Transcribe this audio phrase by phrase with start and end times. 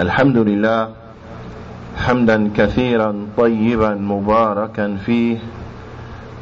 [0.00, 0.88] الحمد لله
[1.96, 5.38] حمدا كثيرا طيبا مباركا فيه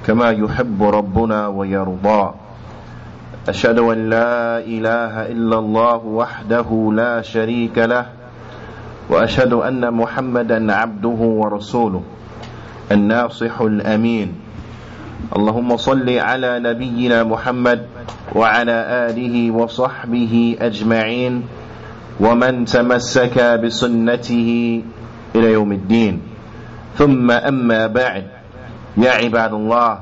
[0.06, 2.30] كما يحب ربنا ويرضى.
[3.48, 8.06] أشهد أن لا إله إلا الله وحده لا شريك له
[9.10, 12.02] وأشهد أن محمدا عبده ورسوله
[12.92, 14.28] الناصح الأمين.
[15.36, 17.80] اللهم صل على نبينا محمد
[18.34, 18.76] وعلى
[19.10, 21.42] آله وصحبه أجمعين.
[22.19, 24.83] ومن تمسك بسنته
[25.35, 26.21] إلى يوم الدين
[26.97, 28.23] ثم أما بعد
[28.97, 29.99] يا عباد الله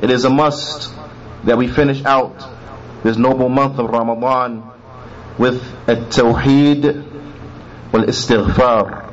[0.00, 0.90] It is a must
[1.44, 2.38] that we finish out
[3.02, 4.62] this noble month of Ramadan
[5.38, 6.84] with a tawheed
[7.92, 9.10] wal istighfar.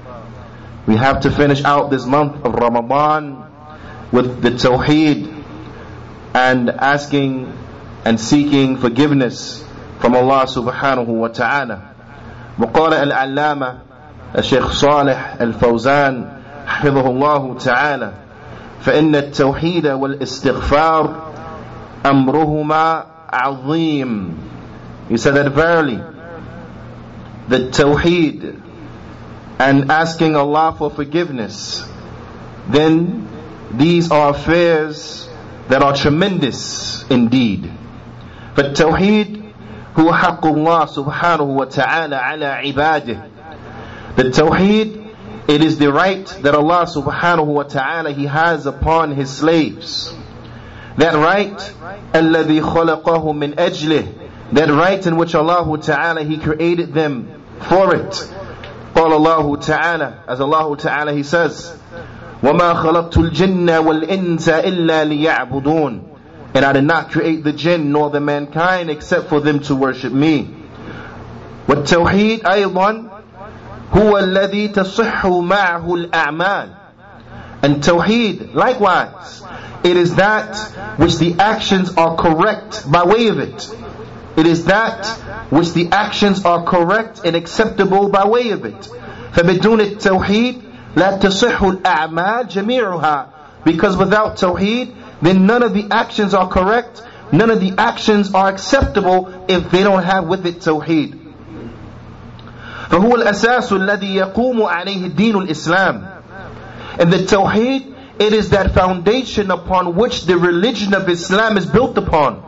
[0.88, 3.45] We have to finish out this month of Ramadan
[4.11, 5.43] with the tawheed
[6.35, 7.52] and asking
[8.05, 9.63] and seeking forgiveness
[10.00, 11.80] from Allah subhanahu wa ta'ala.
[12.59, 13.78] وقال العلامة
[14.38, 16.32] الشيخ صالح الفوزان
[16.66, 18.12] حفظه الله تعالى
[18.80, 21.30] فإن التوحيد والاستغفار
[22.06, 24.34] أمرهما عظيم
[25.09, 26.01] He said that verily
[27.48, 28.60] the tawheed
[29.59, 31.84] and asking Allah for forgiveness
[32.68, 33.26] then
[33.73, 35.28] these are affairs
[35.68, 37.71] that are tremendous indeed.
[38.56, 39.40] فالتوحيد
[39.99, 43.18] هو حق الله سبحانه وتعالى على عباده.
[44.15, 45.12] The tawheed,
[45.48, 50.13] it is the right that Allah subhanahu wa ta'ala He has upon His slaves.
[50.98, 51.57] That right,
[52.13, 54.07] الذي خلقه من أجله.
[54.54, 58.13] That right in which Allah ta'ala He created them for it.
[58.95, 61.77] قال الله تعالى, as Allah ta'ala He says,
[62.41, 66.09] وَمَا خَلَقْتُ الْجِنَّ وَالْإِنسَ إِلَّا لِيَعْبُدُونَ
[66.53, 70.13] And I did not create the jinn nor the mankind except for them to worship
[70.13, 70.50] me.
[71.68, 73.09] والتوحيد أيضا
[73.94, 76.69] هو الذي تصح معه الأعمال
[77.62, 79.41] And Tawheed, likewise,
[79.84, 80.56] it is that
[80.97, 83.75] which the actions are correct by way of it.
[84.38, 85.08] It is that
[85.50, 88.90] which the actions are correct and acceptable by way of it.
[89.34, 90.62] فبدون التوحيد
[90.96, 93.28] لا تصح الأعمال جميعها
[93.63, 98.50] because without tawheed then none of the actions are correct none of the actions are
[98.50, 101.22] acceptable if they don't have with it tawheed
[102.90, 106.22] فهو الأساس الذي يقوم عليه الدين الإسلام
[107.00, 111.97] and the tawheed it is that foundation upon which the religion of Islam is built
[111.97, 112.41] upon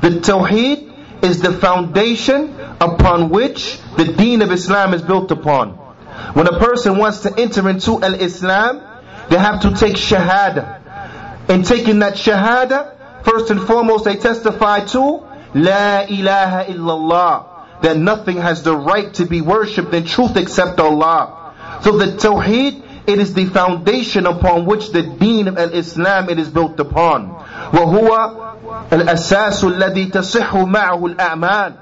[0.00, 0.92] the tawheed
[1.22, 5.78] is the foundation upon which the deen of Islam is built upon
[6.32, 8.80] when a person wants to enter into al-Islam,
[9.28, 10.77] they have to take shahada.
[11.48, 15.22] In taking that shahada, first and foremost they testify to
[15.54, 17.82] La ilaha illallah.
[17.82, 21.80] That nothing has the right to be worshipped in truth except Allah.
[21.82, 26.48] So the tawheed, it is the foundation upon which the deen of al-Islam it is
[26.48, 27.28] built upon.
[27.72, 31.76] وهو الأساس الذي تصح معه الأعمال.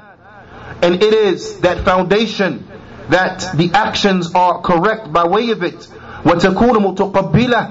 [0.82, 2.66] And it is that foundation
[3.08, 5.86] that the actions are correct by way of it
[6.26, 7.70] وتكون متقبلة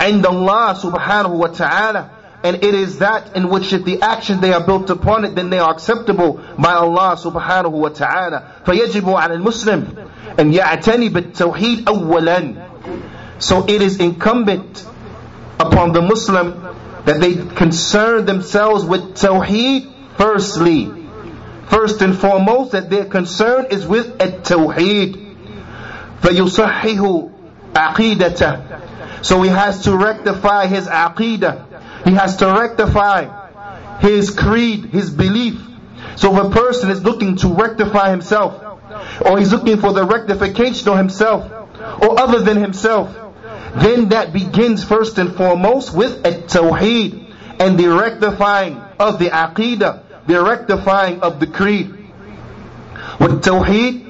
[0.00, 2.04] عند الله سبحانه وتعالى
[2.44, 5.48] and it is that in which if the actions they are built upon it then
[5.50, 9.86] they are acceptable by Allah subhanahu wa ta'ala فيجب على المسلم
[10.38, 12.68] أن يعتني بالتوحيد أولا
[13.38, 14.84] so it is incumbent
[15.58, 16.60] upon the Muslim
[17.04, 21.04] that they concern themselves with tawheed firstly
[21.66, 25.36] First and foremost, that their concern is with at-tawheed.
[26.20, 27.30] فَيُصَحِّهُ
[27.72, 32.04] عَقِيدَةَ So he has to rectify his aqidah.
[32.04, 35.60] He has to rectify his creed, his belief.
[36.16, 38.62] So if a person is looking to rectify himself,
[39.24, 41.50] or he's looking for the rectification of himself,
[42.02, 43.16] or other than himself,
[43.76, 50.04] then that begins first and foremost with a tawheed and the rectifying of the aqidah
[50.26, 51.90] the rectifying of the creed.
[53.20, 54.00] والتوحيد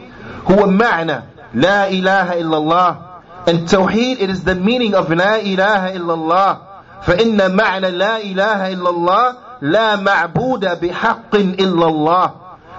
[0.51, 1.23] هو معنى
[1.55, 3.08] لا إله إلا الله
[3.47, 6.59] and tawheed it is the meaning of لا إله إلا الله
[7.07, 12.31] فإن معنى لا إله إلا الله لا معبود بحق إلا الله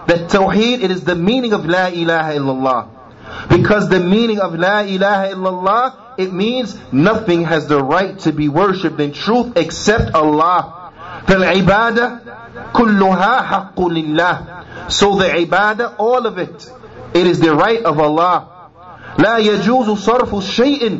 [0.07, 2.85] that tawheed it is the meaning of لا إله إلا الله
[3.49, 8.31] because the meaning of لا إله إلا الله it means nothing has the right to
[8.31, 10.91] be worshipped in truth except Allah
[11.27, 12.19] فالعبادة
[12.73, 14.45] كلها حق لله
[14.89, 16.69] so the ibadah all of it
[17.13, 18.58] it is the right of Allah
[19.19, 20.99] لا يجوز صرف شيء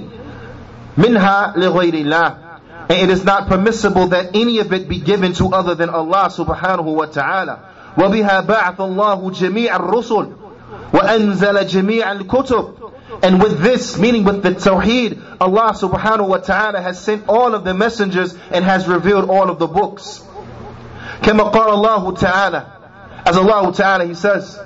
[0.98, 2.38] منها لغير الله
[2.88, 6.30] and it is not permissible that any of it be given to other than Allah
[6.30, 7.60] subhanahu wa ta'ala
[7.98, 10.28] وبها بعث الله جميع الرسل
[10.94, 12.86] وأنزل جميع الكتب
[13.24, 17.64] and with this, meaning with the Tawheed, Allah subhanahu wa ta'ala has sent all of
[17.64, 20.22] the messengers and has revealed all of the books.
[21.22, 22.66] كما قال الله تعالى
[23.28, 24.60] As Allah ta'ala He says,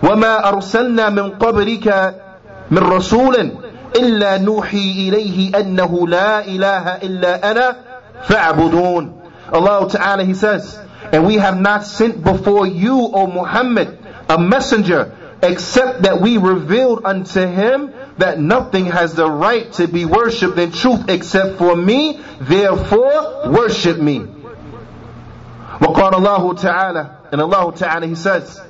[0.00, 2.25] وَمَا أَرْسَلْنَا مِن قَبْلِكَ
[2.70, 3.62] مِن رَسُولٍ
[3.96, 7.76] إلا نوحي إليه أنه لا إله إلا أنا
[8.22, 9.18] فاعبدون
[9.52, 10.78] Allah Ta'ala He says
[11.12, 13.98] and we have not sent before you O Muhammad
[14.28, 15.12] a messenger
[15.42, 20.72] except that we revealed unto him that nothing has the right to be worshipped in
[20.72, 24.20] truth except for me therefore worship me
[25.80, 28.60] وقال الله تعالى and Allah Ta'ala He says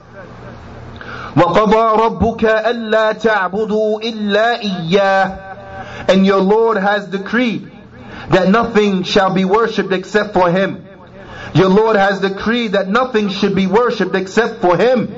[1.37, 7.71] وَقَضَى رَبُّكَ أَلَّا تَعْبُدُوا إِلَّا إِيَّاهِ And your Lord has decreed
[8.31, 10.85] that nothing shall be worshipped except for Him.
[11.55, 15.09] Your Lord has decreed that nothing should be worshipped except for Him.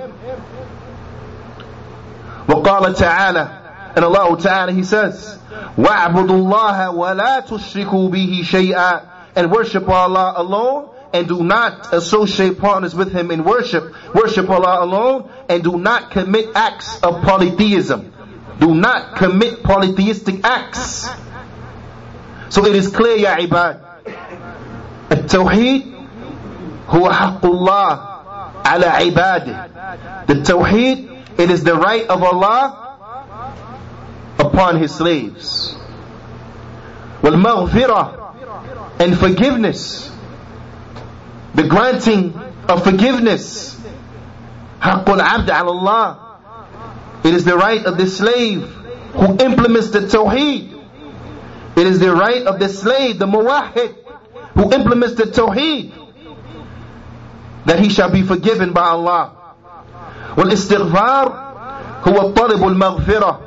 [2.48, 3.60] وقال تعالى
[3.96, 5.38] and Allah Ta'ala He says
[5.76, 9.02] وَاعْبُدُوا اللَّهَ وَلَا تُشْرِكُوا بِهِ شَيْئًا
[9.36, 13.94] and worship Allah alone and do not associate partners with him in worship.
[14.14, 18.12] Worship Allah alone and do not commit acts of polytheism.
[18.58, 21.08] Do not commit polytheistic acts.
[22.48, 23.80] So it is clear, Ya ibad.
[25.10, 25.94] التوحيد
[26.88, 28.00] هو حق الله
[28.64, 30.26] على عباده.
[30.26, 32.98] The tawheed, it is the right of Allah
[34.38, 35.76] upon His slaves.
[37.22, 40.10] والمغفرة and forgiveness
[41.58, 42.34] the granting
[42.68, 43.80] of forgiveness.
[44.80, 46.38] Haqqul abd Allah.
[47.24, 48.62] It is the right of the slave
[49.14, 50.72] who implements the tawheed.
[51.76, 53.96] It is the right of the slave, the muwahid,
[54.54, 55.92] who implements the tawheed,
[57.64, 59.32] that he shall be forgiven by Allah.
[60.36, 61.44] والاستغفار
[62.08, 63.40] هو الطلب المغفرة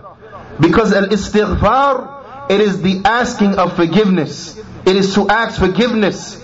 [0.59, 4.57] because al-istighfar it is the asking of forgiveness.
[4.85, 6.40] It is to ask forgiveness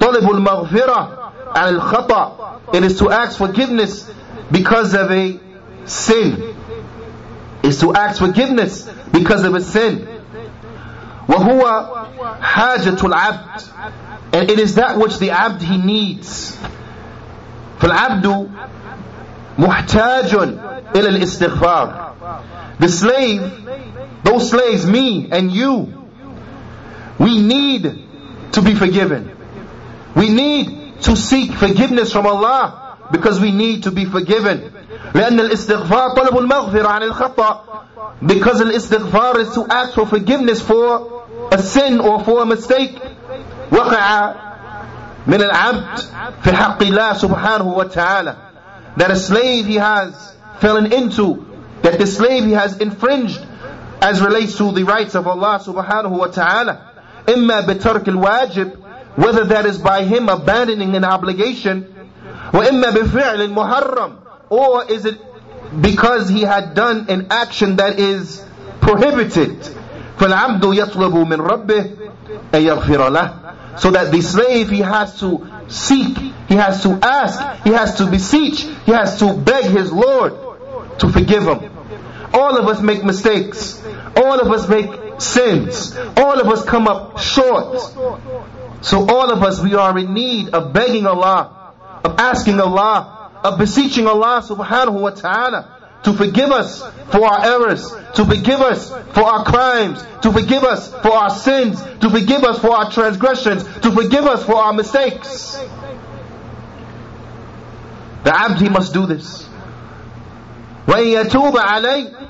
[0.00, 2.38] طلب المغفرة عن الخطأ
[2.72, 4.10] it is to ask forgiveness
[4.50, 5.38] because of a
[5.84, 6.54] sin
[7.62, 10.06] is to ask forgiveness because of a sin
[11.28, 11.86] وهو
[12.40, 13.62] حاجة العبد
[14.34, 16.56] and it is that which the abd he needs
[17.80, 18.48] فالعبد
[19.58, 20.34] محتاج
[20.96, 22.12] إلى الاستغفار
[22.80, 23.52] the slave
[24.24, 26.06] those slaves me and you
[27.18, 28.06] we need
[28.52, 29.30] to be forgiven
[30.16, 34.72] we need to seek forgiveness from Allah because we need to be forgiven.
[35.14, 37.60] لأن الاستغفار طلب المغفرة عن الخطأ
[38.22, 42.98] because الاستغفار is to ask for forgiveness for a sin or for a mistake
[43.72, 44.34] وقع
[45.26, 45.98] من العبد
[46.42, 48.36] في حق الله سبحانه وتعالى
[48.96, 51.44] that a slave he has fallen into
[51.82, 53.40] that the slave he has infringed
[54.00, 56.78] as relates to the rights of Allah subhanahu wa ta'ala
[57.28, 58.70] إما بترك الواجب
[59.16, 61.86] whether that is by him abandoning an obligation
[62.52, 64.12] وإما بفعل محرم
[64.50, 65.18] or is it
[65.80, 68.44] because he had done an action that is
[68.80, 69.56] prohibited
[70.18, 71.90] فالعبد يطلب من ربه
[72.54, 73.32] أن يغفر له
[73.78, 76.16] so that the slave he has to seek
[76.48, 80.34] he has to ask he has to beseech he has to beg his Lord
[80.98, 81.70] to forgive him
[82.34, 83.82] all of us make mistakes
[84.16, 87.78] all of us make sins all of us come up short
[88.80, 91.72] so all of us, we are in need of begging Allah,
[92.04, 97.88] of asking Allah, of beseeching Allah subhanahu wa ta'ala to forgive us for our errors,
[98.14, 102.58] to forgive us for our crimes, to forgive us for our sins, to forgive us
[102.58, 105.56] for our transgressions, to forgive us for our mistakes.
[108.24, 109.48] The abd, he must do this.
[110.86, 112.22] وَإِن يَتُوبَ عَلَيْهِ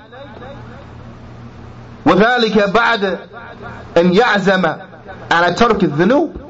[2.04, 3.04] وذلك بعد
[3.96, 4.85] أن يعزم
[5.30, 6.42] على ترك الذنوب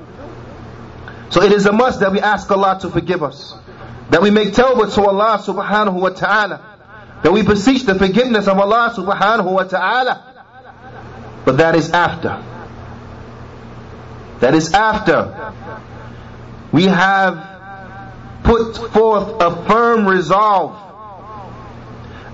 [1.33, 3.55] so it is a must that we ask Allah to forgive us.
[4.11, 6.61] That we make tawbah to Allah subhanahu wa ta'ala.
[7.23, 10.45] That we beseech the forgiveness of Allah subhanahu wa ta'ala.
[11.47, 12.45] But that is after.
[14.41, 15.55] That is after
[16.71, 20.77] we have put forth a firm resolve.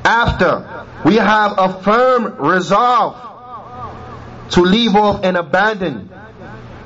[0.05, 3.15] After we have a firm resolve
[4.51, 6.11] to leave off and abandon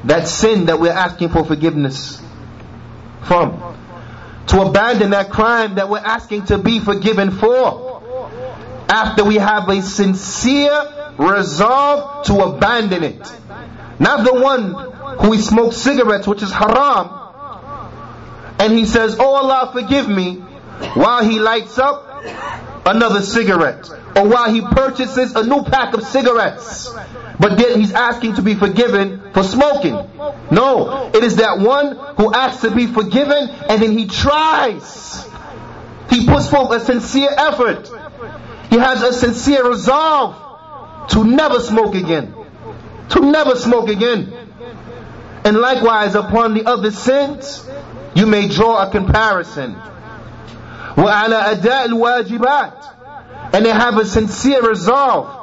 [0.07, 2.21] that sin that we're asking for forgiveness
[3.23, 3.63] from.
[4.47, 8.01] To abandon that crime that we're asking to be forgiven for.
[8.89, 13.19] After we have a sincere resolve to abandon it.
[13.99, 14.73] Not the one
[15.19, 17.09] who smokes cigarettes, which is haram,
[18.59, 20.35] and he says, Oh Allah, forgive me,
[20.93, 22.23] while he lights up
[22.87, 26.93] another cigarette, or while he purchases a new pack of cigarettes.
[27.39, 29.93] But yet he's asking to be forgiven for smoking.
[30.49, 35.27] No, it is that one who asks to be forgiven and then he tries.
[36.09, 37.91] He puts forth a sincere effort.
[38.69, 42.33] He has a sincere resolve to never smoke again.
[43.09, 44.33] To never smoke again.
[45.43, 47.69] And likewise upon the other sins,
[48.15, 49.77] you may draw a comparison.
[50.96, 52.92] وعلى أداء الواجبات
[53.52, 55.42] and they have a sincere resolve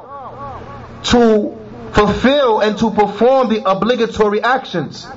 [1.03, 1.55] to
[1.93, 5.07] fulfill and to perform the obligatory actions.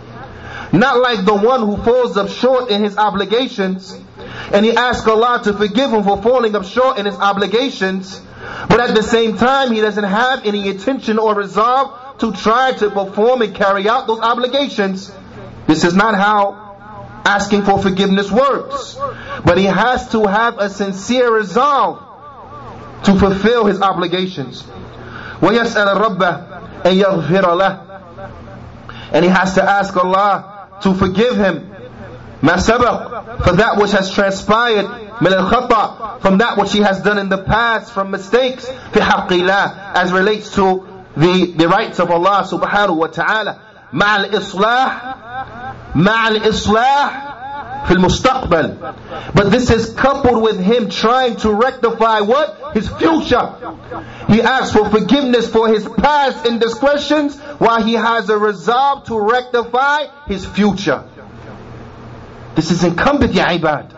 [0.73, 3.99] Not like the one who falls up short in his obligations
[4.53, 8.21] and he asks Allah to forgive him for falling up short in his obligations,
[8.69, 12.91] but at the same time he doesn't have any intention or resolve to try to
[12.91, 15.13] perform and carry out those obligations.
[15.67, 16.66] This is not how
[17.27, 18.97] asking for forgiveness works.
[19.45, 21.99] But he has to have a sincere resolve
[23.05, 24.63] to fulfill his obligations.
[25.41, 31.73] وَيَسْأَلَ رَبَّهِ أَن يَغْفِرَ لَهُ And he has to ask Allah to forgive him
[32.43, 34.87] ما سبق for that which has transpired
[35.21, 39.29] من الخطأ from that which he has done in the past from mistakes في حق
[39.33, 43.61] الله as relates to the, the rights of Allah subhanahu wa ta'ala
[43.93, 45.66] مع الإصلاح
[45.97, 47.33] مع الإصلاح
[47.87, 48.77] في المستقبل
[49.35, 52.59] but this is coupled with him trying to rectify what?
[52.75, 53.53] his future
[54.29, 60.07] he asks for forgiveness for his past indiscretions while he has a resolve to rectify
[60.27, 61.05] his future
[62.55, 63.91] this is incumbent ya ibad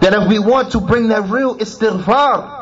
[0.00, 2.60] that if we want to bring that real istighfar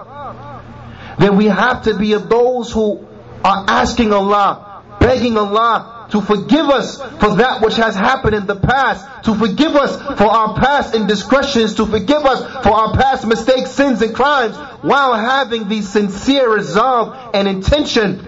[1.18, 3.04] then we have to be of those who
[3.44, 8.56] are asking Allah begging Allah to forgive us for that which has happened in the
[8.56, 13.70] past, to forgive us for our past indiscretions, to forgive us for our past mistakes,
[13.70, 18.18] sins, and crimes, while having the sincere resolve and intention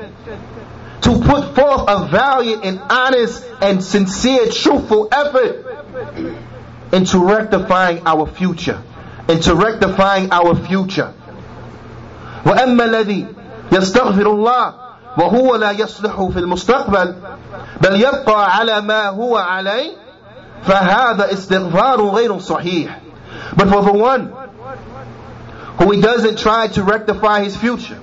[1.03, 5.67] to put forth a valiant and honest and sincere, truthful effort
[6.93, 8.83] into rectifying our future,
[9.29, 11.13] into rectifying our future.
[12.47, 13.27] وأما الذي
[13.73, 14.75] يستغفر الله
[15.19, 17.15] وهو لا يصلح في المستقبل
[17.81, 19.93] بل يبقى على ما هو عليه
[20.63, 23.01] فهذا استغفار غير صحيح
[23.57, 24.33] but for the one
[25.79, 28.01] who he doesn't try to rectify his future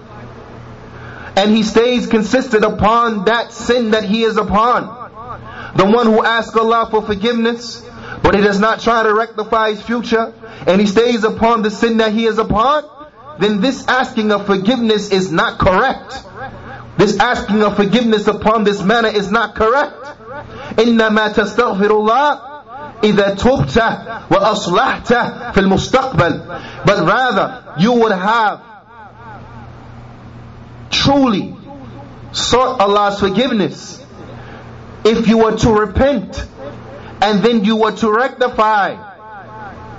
[1.36, 4.88] and he stays consistent upon that sin that he is upon
[5.76, 7.84] the one who asks Allah for forgiveness
[8.24, 10.34] but he does not try to rectify his future
[10.68, 12.84] and he stays upon the sin that he is upon
[13.40, 16.14] then this asking of forgiveness is not correct
[16.98, 19.96] this asking of forgiveness upon this manner is not correct.
[20.78, 22.40] إنما تستغفر الله
[23.04, 23.78] إذا تبت
[24.32, 25.14] وأصلحت
[25.54, 26.42] في المستقبل
[26.86, 28.62] but rather you would have
[30.90, 31.56] truly
[32.32, 34.06] sought Allah's forgiveness
[35.04, 36.46] if you were to repent
[37.22, 38.96] and then you were to rectify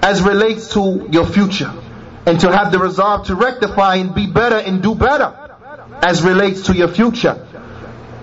[0.03, 1.73] as relates to your future
[2.27, 5.35] and to have the resolve to rectify and be better and do better
[6.03, 7.47] as relates to your future.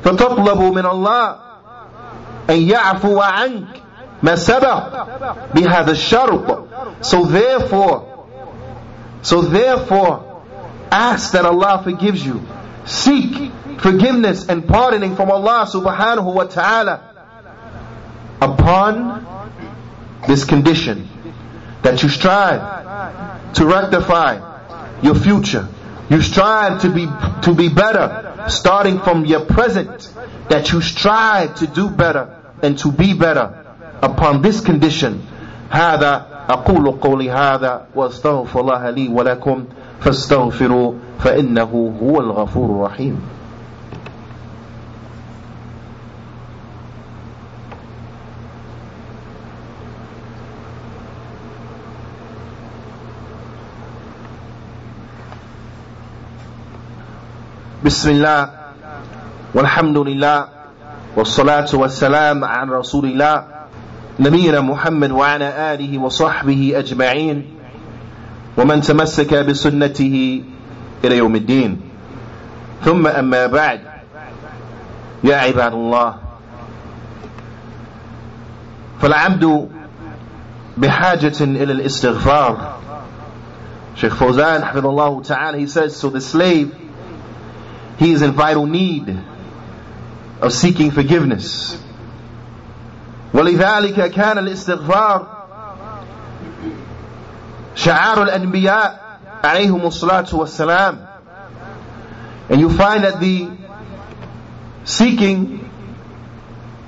[0.03, 1.39] فَتَطْلَبُ مِنَ اللَّهِ
[2.49, 3.81] أَن يَعْفُوَ عَنْكَ
[4.23, 8.27] مَا سَبَقَ بِهَذَا الشَّرْطِ So therefore,
[9.21, 10.41] so therefore,
[10.91, 12.41] ask that Allah forgives you.
[12.85, 17.01] Seek forgiveness and pardoning from Allah subhanahu wa ta'ala
[18.41, 19.25] upon
[20.27, 21.07] this condition
[21.81, 24.39] that you strive to rectify
[25.01, 25.67] your future
[26.13, 27.05] you strive to be
[27.43, 30.09] to be better, starting from your present,
[30.49, 33.53] that you strive to do better and to be better
[34.01, 35.21] upon this condition.
[35.69, 39.65] هذا أقول قولي هذا وأستغفر الله لي ولكم
[39.99, 43.21] فاستغفروا فإنه هو الغفور الرحيم
[57.84, 58.50] بسم الله
[59.54, 60.48] والحمد لله
[61.16, 63.44] والصلاة والسلام عن رسول الله
[64.20, 67.44] نبينا محمد وعلى آله وصحبه أجمعين
[68.56, 70.44] ومن تمسك بسنته
[71.04, 71.80] إلى يوم الدين.
[72.84, 73.80] ثم أما بعد
[75.24, 76.14] يا عباد الله
[79.00, 79.68] فالعبد
[80.76, 82.80] بحاجة إلى الاستغفار.
[83.96, 86.72] Sheikh Fawzan, حفظ الله تعالى, he says, so the slave
[87.97, 89.17] he is in vital need
[90.41, 91.77] of seeking forgiveness
[93.33, 95.27] ولذلك كان الاستغفار
[97.75, 99.09] شعار الأنبياء
[99.41, 101.05] alayhim salatu wasalam.
[102.49, 103.49] And you find that the
[104.83, 105.69] seeking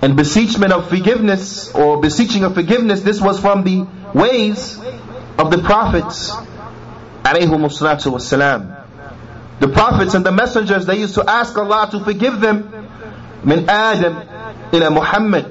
[0.01, 4.79] and beseechment of forgiveness or beseeching of forgiveness, this was from the ways
[5.38, 6.31] of the prophets
[7.24, 8.75] alayhim salatu wasalam.
[9.60, 12.70] The prophets and the messengers, they used to ask Allah to forgive them.
[13.46, 14.15] من آدم
[14.74, 15.46] إلى محمد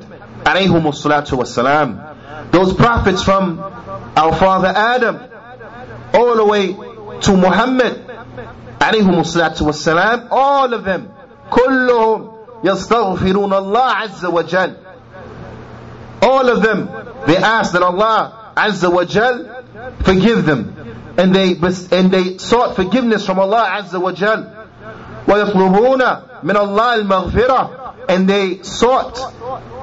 [0.46, 2.50] عليهم الصلاة والسلام.
[2.52, 3.58] Those prophets from
[4.16, 5.20] our father Adam
[6.14, 6.72] all the way
[7.20, 8.00] to Muhammad
[8.80, 11.08] عليهم الصلاة والسلام all of them
[11.50, 12.30] كلهم
[12.64, 14.76] يستغفرون الله عز وجل
[16.22, 16.88] all of them
[17.26, 19.46] they ask that Allah عز وجل
[20.02, 20.74] forgive them
[21.16, 21.52] and they
[21.96, 24.46] and they sought forgiveness from Allah عز وجل
[25.28, 26.02] ويطلبون
[26.42, 27.70] من الله المغفرة
[28.08, 29.18] and they sought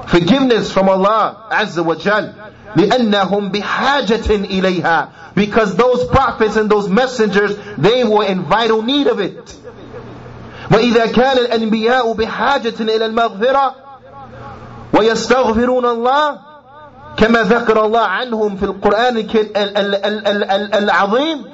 [0.08, 2.32] forgiveness from Allah عز وجل
[2.76, 9.20] لأنهم بحاجة إليها because those prophets and those messengers they were in vital need of
[9.20, 9.54] it
[10.70, 13.74] وإذا كان الأنبياء بحاجة إلى المغفرة
[14.92, 16.38] ويستغفرون الله
[17.17, 19.27] كما ذكر الله عنهم في القرآن
[20.73, 21.45] العظيم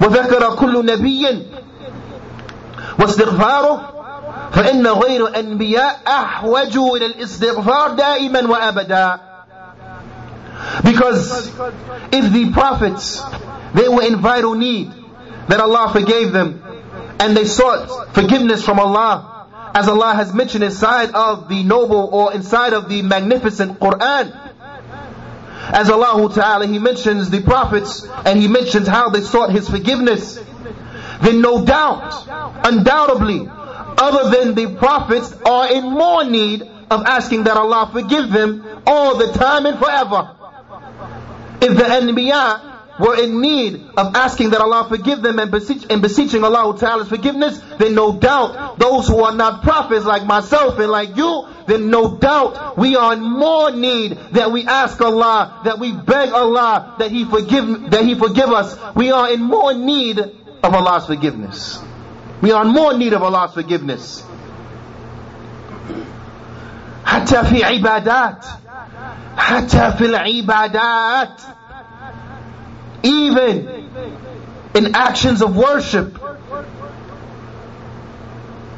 [0.00, 1.46] وذكر كل نبي
[3.00, 3.92] واستغفاره
[4.52, 9.20] فإن غير الأنبياء أحوج إلى الاستغفار دائما وأبدا
[10.84, 11.48] Because
[12.12, 13.22] if the prophets,
[13.74, 14.92] they were in vital need,
[15.48, 16.62] that Allah forgave them,
[17.18, 22.32] and they sought forgiveness from Allah, as Allah has mentioned inside of the noble or
[22.34, 24.49] inside of the magnificent Quran.
[25.72, 30.36] As Allah Ta'ala, He mentions the prophets and He mentions how they sought His forgiveness.
[31.22, 32.26] Then no doubt,
[32.64, 38.66] undoubtedly, other than the prophets are in more need of asking that Allah forgive them
[38.86, 40.30] all the time and forever.
[41.60, 46.01] If the Anbiya were in need of asking that Allah forgive them and, beseech, and
[46.01, 50.89] beseeching Allah Ta'ala's forgiveness, then no doubt those who are not prophets like myself and
[50.89, 55.79] like you, then no doubt we are in more need that we ask Allah, that
[55.79, 58.77] we beg Allah that He forgive that He forgive us.
[58.95, 61.79] We are in more need of Allah's forgiveness.
[62.41, 64.23] We are in more need of Allah's forgiveness.
[67.05, 68.45] حتى في عبادات
[69.37, 71.41] حتى في العبادات
[73.03, 73.89] even
[74.75, 76.19] in actions of worship.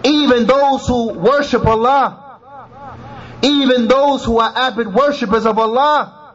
[0.04, 2.40] Even those who worship Allah,
[3.42, 6.34] even those who are avid worshippers of Allah,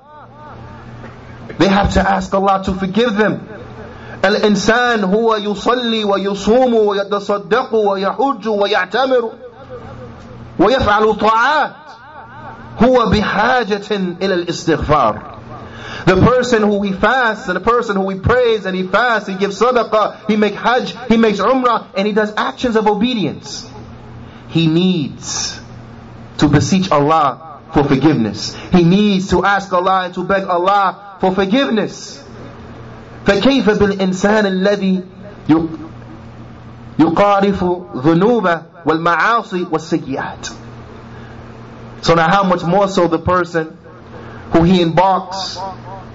[1.58, 3.48] they have to ask Allah to forgive them.
[4.24, 9.30] الإنسان هو يصلي ويصوم ويتصدق ويحج ويعتمر
[10.58, 11.72] ويفعل طاعات
[12.82, 13.90] هو بحاجة
[14.22, 15.35] إلى الاستغفار
[16.06, 19.34] the person who he fasts and the person who he prays and he fasts, he
[19.36, 23.70] gives sadaqah, he makes hajj, he makes umrah, and he does actions of obedience.
[24.48, 25.60] He needs
[26.38, 28.54] to beseech Allah for forgiveness.
[28.72, 32.18] He needs to ask Allah and to beg Allah for forgiveness.
[33.24, 35.02] فكيف بالإنسان الذي
[36.98, 37.64] يقارف
[37.96, 40.48] ذنوب والمعاصي والسيئات
[42.02, 43.78] So now how much more so the person
[44.52, 45.58] who he embarks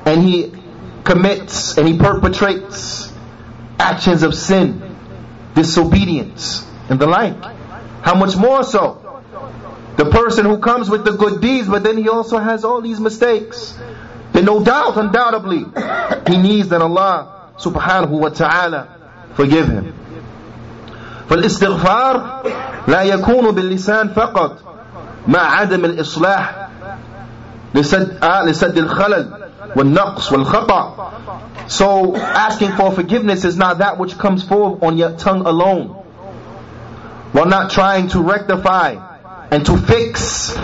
[0.06, 0.53] and he
[1.03, 3.12] commits and he perpetrates
[3.80, 4.95] actions of sin,
[5.56, 7.41] disobedience, and the like.
[8.01, 9.03] How much more so?
[9.97, 12.99] The person who comes with the good deeds, but then he also has all these
[12.99, 13.77] mistakes.
[14.34, 15.65] Then no doubt, undoubtedly,
[16.27, 18.97] he needs that Allah subhanahu wa ta'ala
[19.34, 19.93] forgive him.
[21.30, 22.43] فالاستغفار
[22.88, 24.60] لا يكون باللسان فقط
[25.27, 26.61] مع عدم الإصلاح
[27.75, 31.12] لسد, لسد الخلل والنقص والخطأ.
[31.67, 35.88] So asking for forgiveness is not that which comes forth on your tongue alone.
[37.34, 38.95] While not trying to rectify
[39.51, 40.58] and to fix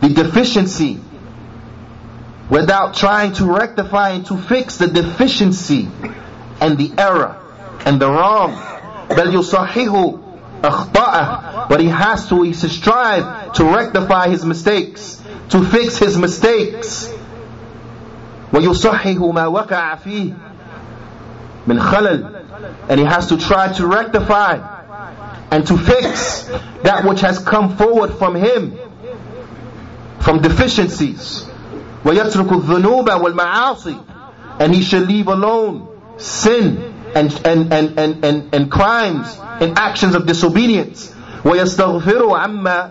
[0.00, 1.00] the deficiency
[2.48, 5.88] without trying to rectify and to fix the deficiency
[6.60, 7.36] and the error
[7.84, 8.52] and the wrong.
[9.10, 10.18] بل يصححه
[10.62, 16.16] أخطأه but he has to he to strive to rectify his mistakes to fix his
[16.16, 17.08] mistakes
[18.52, 20.32] ويصحح ما وقع فيه
[21.66, 22.42] من خلل
[22.88, 24.58] and he has to try to rectify
[25.50, 26.44] and to fix
[26.82, 28.76] that which has come forward from him
[30.20, 31.46] from deficiencies
[32.04, 33.96] ويترك الذنوب والمعاصي
[34.60, 35.86] and he should leave alone
[36.18, 41.14] sin and, and, and, and, and, and crimes and actions of disobedience
[41.44, 42.90] ويستغفر عما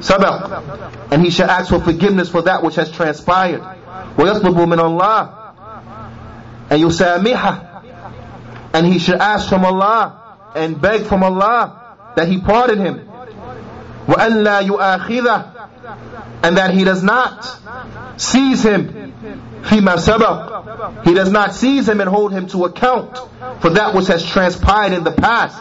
[0.00, 3.62] سبق and he shall ask for forgiveness for that which has transpired
[4.16, 5.28] ويطلب من الله
[6.72, 7.68] أن يسامحه
[8.74, 10.22] And he should ask from Allah
[10.54, 11.82] and beg from Allah
[12.16, 13.08] that He pardon him.
[14.06, 17.44] وَأَن لَا يُؤَاخِذَهُ And that He does not
[18.16, 19.12] seize him
[19.62, 23.16] فِيمَا سَبَقْ He does not seize him and hold him to account
[23.60, 25.56] for that which has transpired in the past.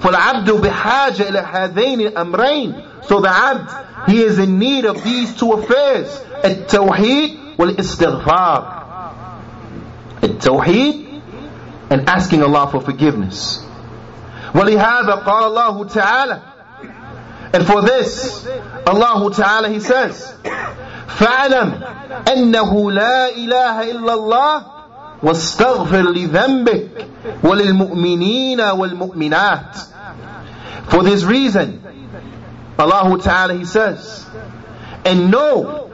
[0.00, 5.52] فَالْعَبْدُ بِحَاجَ إِلَى هَذَيْنِ الْأَمْرَيْنِ So the abd, he is in need of these two
[5.52, 6.20] affairs.
[6.44, 8.82] التوحيد والاستغفار.
[10.22, 11.04] التوحيد
[11.90, 13.64] and asking Allah for forgiveness.
[14.54, 16.40] وَلِهَذَا قال الله تعالى
[17.54, 18.46] And for this,
[18.86, 24.64] Allah Ta'ala He says, فَاعْلَمْ أَنَّهُ لَا إِلَهَ إِلَّا اللَّهِ
[25.22, 27.06] واستغفر لذنبك
[27.44, 29.76] وللمؤمنين والمؤمنات
[30.88, 31.80] For this reason,
[32.78, 34.26] Allah Ta'ala He says,
[35.04, 35.84] and know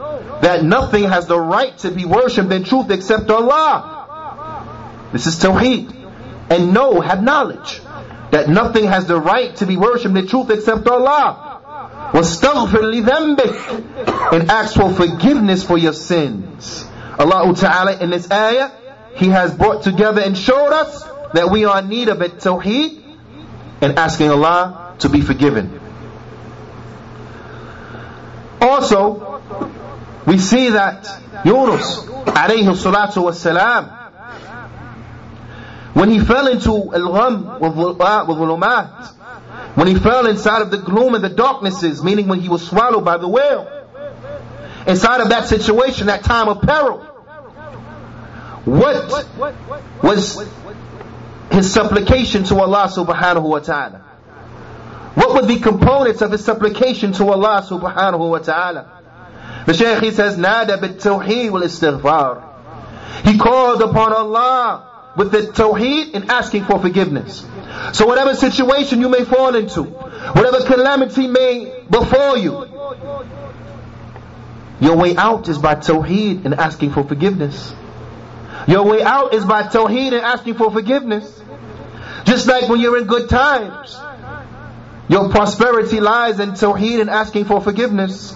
[0.43, 5.09] that nothing has the right to be worshipped in truth except Allah.
[5.13, 5.97] This is Tawheed.
[6.49, 7.81] And know, have knowledge
[8.31, 12.11] that nothing has the right to be worshipped in truth except Allah.
[12.13, 16.85] وَاسْتَغْفِرْ لِذَنْبِكَ And ask for forgiveness for your sins.
[17.19, 18.71] Allah Ta'ala in this ayah,
[19.15, 21.05] He has brought together and showed us
[21.35, 23.01] that we are in need of a tawheed
[23.81, 25.81] and asking Allah to be forgiven.
[28.94, 29.42] Also,
[30.28, 31.06] we see that
[31.44, 33.86] Yunus alayhi salatu was salam
[35.94, 39.12] when he fell into al-gham wa uh,
[39.76, 43.04] when he fell inside of the gloom and the darknesses, meaning when he was swallowed
[43.04, 43.68] by the whale,
[44.86, 47.00] inside of that situation, that time of peril,
[48.66, 49.26] what
[50.04, 50.48] was
[51.52, 54.05] his supplication to Allah subhanahu wa ta'ala?
[55.16, 59.02] What were the components of his supplication to Allah subhanahu wa ta'ala?
[59.66, 62.44] The Shaykh he says, Nada bit tawheed wal istighfar.
[63.26, 67.46] He called upon Allah with the tawheed and asking for forgiveness.
[67.94, 72.68] So whatever situation you may fall into, whatever calamity may befall you,
[74.82, 77.74] your way out is by tawheed and asking for forgiveness.
[78.68, 81.42] Your way out is by tawheed and asking for forgiveness.
[82.26, 83.98] Just like when you're in good times,
[85.09, 88.35] your prosperity lies in tawheed and asking for forgiveness.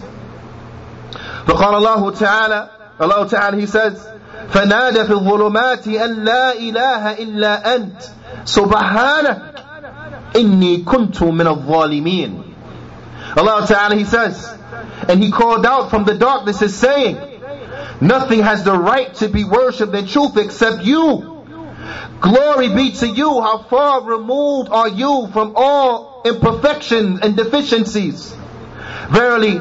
[1.46, 2.68] فقال الله تعالى
[3.00, 4.06] Allah Ta'ala He says
[4.50, 8.02] فنادى في الظلمات أن لا إله إلا أنت
[8.44, 9.42] سبحانك
[10.36, 12.42] إني كنت من الظالمين
[13.36, 14.52] Allah Ta'ala He says
[15.08, 17.18] and He called out from the darknesses saying
[18.00, 21.37] nothing has the right to be worshipped in truth except you
[22.21, 28.35] Glory be to you how far removed are you from all imperfections and deficiencies
[29.09, 29.59] Verily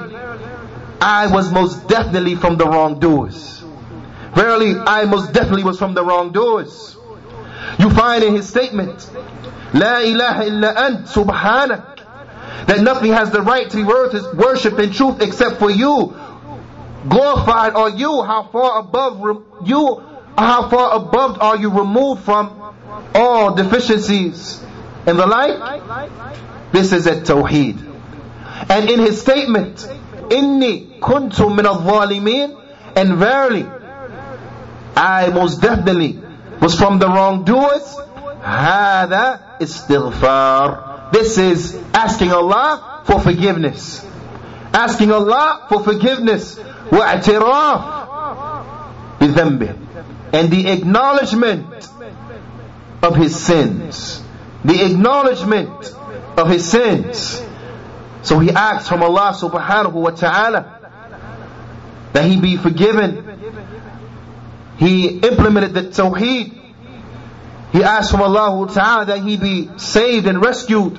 [1.00, 3.58] I was most definitely from the wrongdoers
[4.38, 6.96] Verily, I most definitely was from the wrongdoers.
[7.78, 9.10] You find in his statement,
[9.74, 12.00] La ilaha illa ant subhanak,
[12.66, 16.14] that nothing has the right to be worshipped in truth except for you.
[17.08, 20.02] Glorified are you, how far above you,
[20.37, 22.75] how far above are you removed from
[23.13, 24.63] all deficiencies
[25.05, 25.81] and the like?
[26.71, 27.77] This is a tawheed.
[28.69, 29.87] And in his statement,
[30.29, 31.81] Inni kuntum min al
[32.95, 33.65] and verily,
[34.95, 36.19] I most definitely
[36.61, 37.97] was from the wrongdoers.
[38.43, 41.11] هذا استغفار.
[41.11, 44.05] This is asking Allah for forgiveness.
[44.73, 46.59] Asking Allah for forgiveness.
[46.91, 47.81] واعتراف
[49.21, 49.75] بذنبه.
[50.32, 51.88] and the acknowledgement
[53.02, 54.22] of his sins.
[54.64, 55.94] The acknowledgement
[56.36, 57.42] of his sins.
[58.22, 60.74] So he asks from Allah subhanahu wa ta'ala
[62.12, 63.28] that he be forgiven
[64.78, 66.54] he implemented the Tawheed.
[67.72, 70.98] He asked from Allah Ta'ala that he be saved and rescued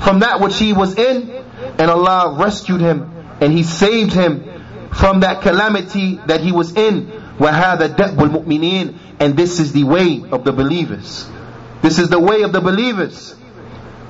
[0.00, 1.30] from that which he was in.
[1.78, 4.44] And Allah rescued him and he saved him
[4.90, 7.21] from that calamity that he was in.
[7.41, 11.27] وَهَذَا دَأْبُ الْمُؤْمِنِينَ And this is the way of the believers.
[11.81, 13.35] This is the way of the believers.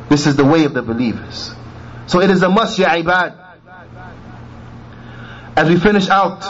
[0.09, 1.53] This is the way of the believers.
[2.07, 3.35] So it is a must, ya ibad.
[5.55, 6.41] As we finish out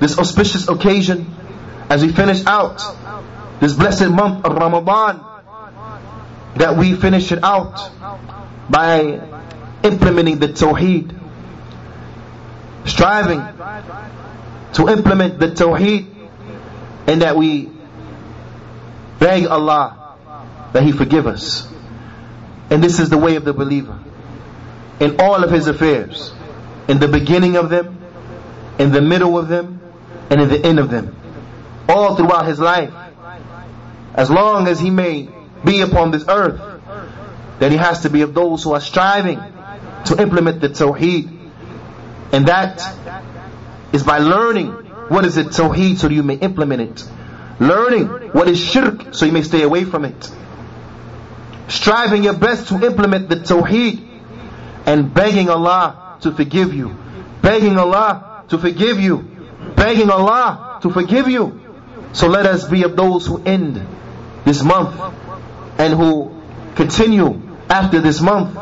[0.00, 1.34] this auspicious occasion
[1.88, 2.82] as we finish out
[3.60, 5.24] this blessed month of Ramadan
[6.56, 7.90] that we finish it out
[8.68, 9.20] by
[9.82, 11.14] implementing the Tawheed
[12.84, 13.40] striving
[14.73, 16.07] to implement the Tawheed
[17.07, 17.69] and that we
[19.19, 20.15] beg Allah
[20.73, 21.67] that He forgive us
[22.69, 23.99] and this is the way of the believer
[24.99, 26.31] in all of his affairs
[26.87, 28.01] in the beginning of them
[28.81, 29.79] in the middle of them
[30.29, 31.15] and in the end of them.
[31.87, 32.93] All throughout his life.
[34.13, 35.29] as long as he may
[35.63, 36.59] be upon this earth,
[37.59, 39.39] then he has to be of those who are striving
[40.05, 41.37] to implement the Tawheed.
[42.31, 42.79] And that
[43.93, 44.71] is by learning
[45.09, 47.09] what is it Tawheed so you may implement it.
[47.59, 50.31] Learning what is shirk so you may stay away from it.
[51.67, 54.07] Striving your best to implement the Tawheed
[54.85, 56.97] and begging Allah to forgive you.
[57.41, 59.27] Begging Allah to forgive you.
[59.75, 61.59] Begging Allah to forgive you.
[62.13, 63.85] So let us be of those who end
[64.45, 64.99] this month
[65.77, 66.41] and who
[66.75, 68.57] continue after this month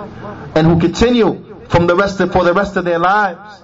[0.56, 3.62] and who continue from the rest of, for the rest of their lives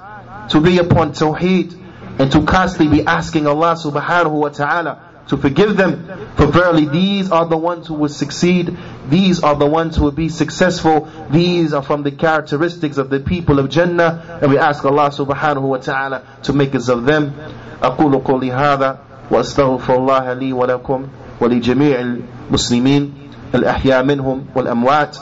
[0.50, 1.76] to be upon Tawheed
[2.18, 6.06] and to constantly be asking Allah subhanahu wa ta'ala to forgive them.
[6.36, 8.76] For verily these are the ones who will succeed.
[9.08, 11.08] These are the ones who will be successful.
[11.30, 14.38] These are from the characteristics of the people of Jannah.
[14.42, 17.32] And we ask Allah subhanahu wa ta'ala to make us of them.
[17.80, 18.98] أقول قولي هذا
[19.30, 21.06] وأستغفر الله لي ولكم
[21.40, 23.14] ولجميع المسلمين
[23.54, 25.16] الأحياء منهم والأموات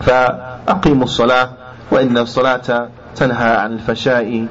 [0.00, 1.50] فأقيموا الصلاة
[1.90, 4.47] وإن الصلاة تنهى عن الفشاء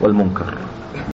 [0.00, 0.54] والمنكر.